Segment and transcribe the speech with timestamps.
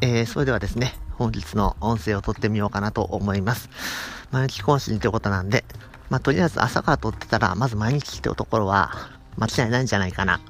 [0.00, 3.68] えー、それではですね、本日の音声を撮ってみようかなと思います。
[4.30, 5.64] 毎日更新ということなんで、
[6.10, 8.90] まあ、とりあえず朝から撮ってたら、まず毎日っていうところは、
[9.36, 10.40] 間違いないんじゃないかな。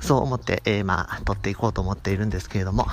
[0.00, 2.86] そう思って、えー、まあ、撮っていこうと思っているんですけれども、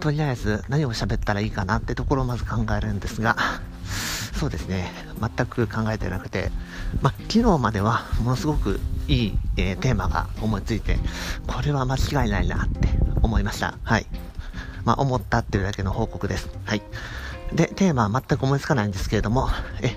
[0.00, 3.36] とりあえず何を喋ったらいいかなってところをまず考えるんですが、
[4.32, 4.90] そうですね、
[5.20, 6.50] 全く考えてなくて、
[7.02, 10.98] まあ、昨日まではものすごくいい、えー、テーマが思いついて、
[11.46, 12.88] これは間違いないなって
[13.22, 13.74] 思いました。
[13.84, 14.06] はい。
[14.84, 16.50] まあ、思ったっていうだけの報告です。
[16.64, 16.82] はい。
[17.52, 19.48] で、テーマは全く思いつかないんですけれども、
[19.82, 19.96] え、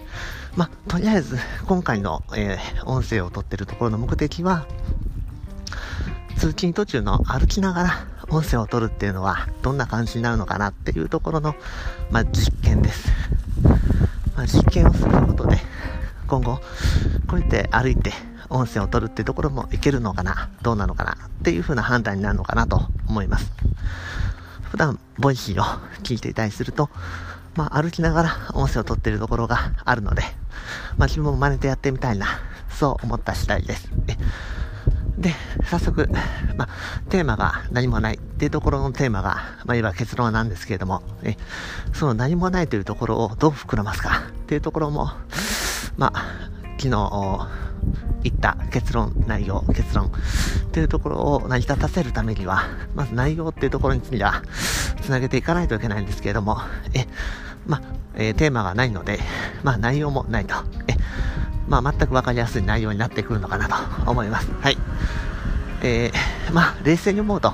[0.56, 4.66] まあ、とりあえず、今回の、えー、音声を撮ってるところの目的は、
[6.38, 11.56] 通勤途中の歩きながら音声を撮るっていうのは、どんな感じになるのかなっていうところの、
[12.12, 13.08] まあ、実験です。
[14.36, 15.58] まあ、実験をすることで、
[16.28, 16.60] 今後、
[17.28, 18.12] こうやって歩いて
[18.50, 23.52] 音声を取るっていうところもいけるのかな、どうなのかなっていう風な判断になるのかなと思います。
[24.74, 25.64] 普段、ボイシーを
[26.02, 26.90] 聞いていたりすると、
[27.56, 30.24] まあ、歩きながら音声を取っているところがあるので、
[30.98, 32.26] まあ、自分も真似てやってみたいな、
[32.72, 33.88] そう思った次第です。
[35.16, 35.36] で、
[35.70, 36.10] 早速、
[36.58, 36.70] まあ、
[37.12, 41.38] テーマが何もないっていうところのテーマが、まあ、いわば結論なんですけれども、え、
[41.94, 45.12] その何もないというところをどう膨らますかっていうところも、
[45.98, 46.50] まあ、
[46.80, 47.48] 昨日、
[48.24, 50.10] 言った結論、内容、結論っ
[50.72, 52.64] ていうところを成り立たせるためには、
[52.96, 54.42] まず内容っていうところについては、
[55.02, 56.58] つなげていかないといけないんですけれども、
[56.94, 57.06] え、
[57.68, 57.82] ま、
[58.16, 59.20] えー、テーマがないので、
[59.64, 60.56] まあ、内容もないと、
[60.88, 60.96] え、
[61.68, 64.52] まあ、全くわかりやすい内容になってくるのかなと思います。
[64.62, 64.78] はい。
[65.82, 67.54] えー、まあ、冷静に思うと、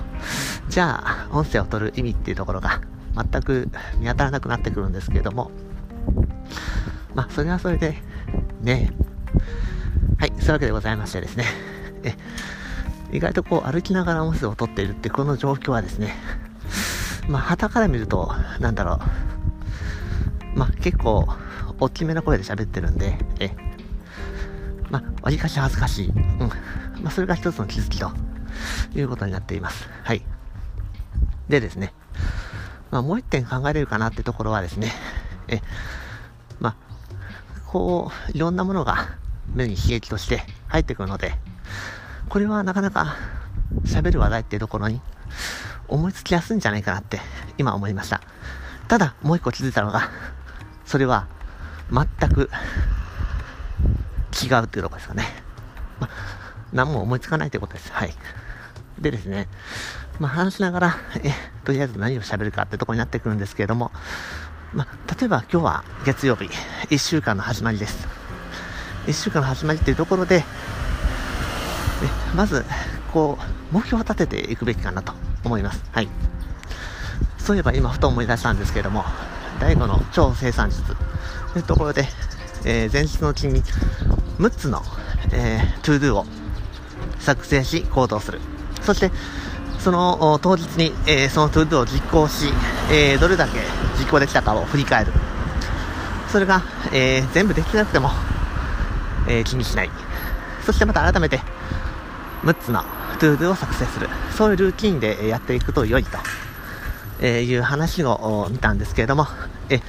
[0.69, 2.81] じゃあ、音声を取る意味っていうところが、
[3.15, 5.51] 全く見当たらなくなってくるんですけれども、
[7.15, 7.95] まあ、それはそれで、
[8.61, 8.91] ね、
[10.19, 11.45] はい、そういうわけでございましてですね、
[12.03, 12.13] え、
[13.13, 16.13] 意外とこう歩きながら音声を取っているってこの状況はですね、
[17.29, 18.99] まあ、旗から見ると、なんだろ
[20.55, 21.25] う、まあ、結構、
[21.79, 23.55] 大きめな声で喋ってるんで、え、
[24.89, 26.09] まあ、わりかし恥ずかしい。
[26.09, 26.49] うん。
[27.01, 28.11] まあ、それが一つの気づきと
[28.93, 29.87] いうことになっています。
[30.03, 30.25] はい。
[31.47, 31.93] でですね、
[32.91, 34.91] まあ、もう一点考えれるかなってところはですね、
[35.47, 35.61] え、
[36.59, 36.75] まあ、
[37.67, 39.07] こう、いろんなものが
[39.53, 41.33] 目に刺激として入ってくるので、
[42.29, 43.15] これはなかなか
[43.85, 45.01] 喋る話題っていうところに
[45.87, 47.19] 思いつきやすいんじゃないかなって
[47.57, 48.21] 今思いました。
[48.87, 50.09] ただ、もう一個気づいたのが、
[50.85, 51.27] それは
[51.91, 52.49] 全く
[54.43, 55.25] 違うっていうところですよね。
[55.99, 56.09] ま、
[56.73, 57.91] 何も思いつかないということです。
[57.91, 58.13] はい。
[58.99, 59.47] でですね、
[60.19, 61.31] まあ、話しながら、え、
[61.63, 63.91] とりあえず何を喋るかってとこになってくるんですけれども、
[64.73, 66.49] まあ、例えば今日は月曜日、
[66.89, 68.18] 1週間の始まりです。
[69.09, 70.43] 1週間の始まりっていうところで、
[72.35, 72.63] まず、
[73.11, 73.39] こ
[73.71, 75.83] う、目標を立てていくべきかなと思います。
[75.91, 76.07] はい。
[77.39, 79.03] そういえば今ふと思い出したんですけれども、
[79.59, 80.93] 第5の超生産術と
[81.57, 82.05] いうところで、
[82.65, 83.63] えー、前日のうちに
[84.37, 84.83] 6つの、
[85.31, 86.25] えー、 to do を
[87.19, 88.39] 作成し行動する。
[88.83, 89.11] そして、
[89.79, 92.53] その当日に、えー、その to do を実行し、
[92.91, 93.59] えー、どれだけ
[93.97, 95.13] 実行できたかを振り返る。
[96.31, 96.61] それが、
[96.93, 98.11] えー、全部できなくても、
[99.29, 99.89] え気にしない。
[100.65, 101.39] そしてまた改めて、
[102.43, 102.81] 6つの
[103.19, 104.09] to do を作成する。
[104.35, 106.17] そういうルーティンでやっていくと良いと、
[107.21, 109.27] えいう話を見たんですけれども、
[109.69, 109.81] え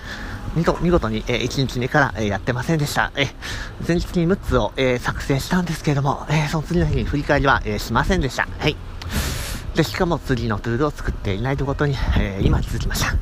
[0.55, 3.13] 見事に、え1日目から、えやってませんでした。
[3.17, 3.29] え
[3.87, 8.49] 前日に6つを、え作成したんですけれども、えその次の日に振り返りは、えしませんでした。
[8.59, 8.77] はい。
[9.75, 13.15] で、しかも次のトゥードを作っていないということに、え今気づきました。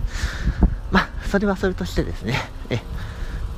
[0.91, 2.35] まあ、それはそれとしてですね、
[2.71, 2.81] え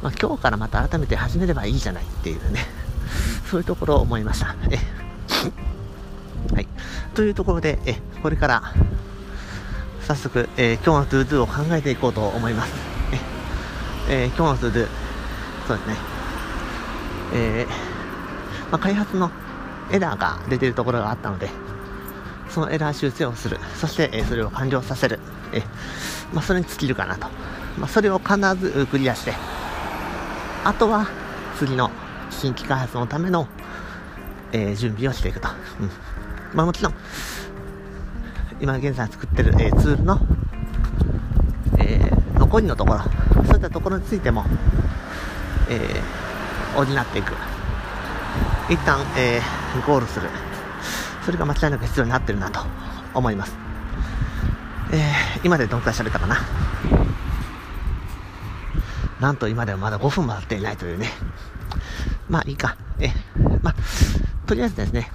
[0.02, 2.66] まあ、今日からまた改めて始めればいいじゃないっていうね、
[3.50, 4.54] そういうところを思いました。
[4.70, 4.78] え
[6.54, 6.68] はい。
[7.14, 8.62] というところで、えこれから、
[10.06, 12.72] 早速、えー、今日の to do を考えていこうと思います。
[14.08, 14.88] えー、今日の to do、
[15.68, 15.96] そうですね、
[17.34, 19.30] えー、まあ、開発の
[19.92, 21.50] エラーが出てるところがあったので、
[22.48, 23.58] そのエラー修正をする。
[23.76, 25.20] そして、えそれを完了させる。
[25.52, 25.62] え
[26.32, 27.28] まあ、それに尽きるかなと。
[27.78, 29.34] まあ、それを必ずクリアして、
[30.64, 31.06] あとは
[31.58, 31.90] 次の
[32.30, 33.48] 新規開発のための、
[34.52, 35.48] えー、準備をしていくと。
[35.80, 35.90] うん。
[36.54, 36.94] まあもちろん、
[38.60, 40.20] 今現在作ってる、えー、ツールの、
[41.78, 43.00] えー、残りのところ、
[43.46, 44.44] そういったところについても、
[45.68, 45.78] え、
[46.74, 47.32] 補っていく。
[48.68, 50.28] 一旦、えー、ゴールする。
[51.24, 52.60] それが間違いなく必要になってるなと
[53.14, 53.54] 思います。
[54.92, 56.36] え、今でどんくらい喋ったかな？
[59.20, 61.08] なんと今ではまだ5分も経っていないというね。
[62.28, 62.76] まあいいか。
[62.98, 63.10] え、
[63.62, 63.74] まあ、
[64.46, 65.10] とりあえずですね、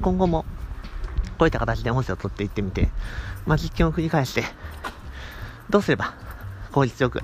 [0.00, 0.44] 今後も
[1.38, 2.90] こういった形で音声を取っていってみて、
[3.46, 4.44] まあ、実験を繰り返して、
[5.70, 6.14] どうすれば
[6.72, 7.22] 効率よく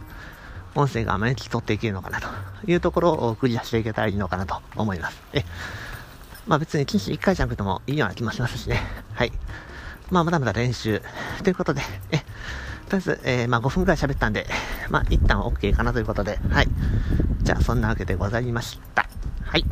[0.74, 2.28] 音声が毎日取っていけるのかなと
[2.66, 5.22] いうところをクリアしていけたらいいのかなと思います。
[5.32, 5.44] え、
[6.46, 8.80] まあ別に1日1回じゃなくてもいいような気もしますしね。
[9.14, 9.32] はい。
[10.10, 11.02] まあまだまだ練習
[11.42, 12.20] ということで、え、
[12.88, 14.46] とりあえず、えー、まあ5分くらい喋ったんで、
[14.90, 16.68] まあ一旦 OK かなということで、はい。
[17.42, 19.08] じゃあそんなわけでございました。
[19.42, 19.64] はい。